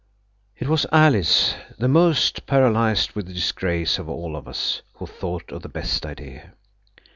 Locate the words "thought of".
5.05-5.61